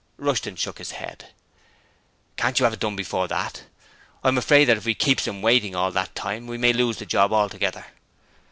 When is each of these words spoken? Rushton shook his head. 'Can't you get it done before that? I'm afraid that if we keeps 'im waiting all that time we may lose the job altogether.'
Rushton 0.17 0.55
shook 0.55 0.79
his 0.79 0.93
head. 0.93 1.27
'Can't 2.35 2.59
you 2.59 2.65
get 2.65 2.73
it 2.73 2.79
done 2.79 2.95
before 2.95 3.27
that? 3.27 3.65
I'm 4.23 4.35
afraid 4.39 4.65
that 4.65 4.77
if 4.77 4.85
we 4.85 4.95
keeps 4.95 5.27
'im 5.27 5.43
waiting 5.43 5.75
all 5.75 5.91
that 5.91 6.15
time 6.15 6.47
we 6.47 6.57
may 6.57 6.73
lose 6.73 6.97
the 6.97 7.05
job 7.05 7.31
altogether.' 7.31 7.85